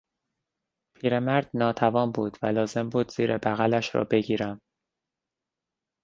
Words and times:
پیرمرد 0.99 1.49
ناتوان 1.53 2.11
بود 2.11 2.37
و 2.41 2.45
لازم 2.47 2.89
بود 2.89 3.11
زیر 3.11 3.37
بغلش 3.37 3.95
را 3.95 4.03
بگیرم. 4.03 4.61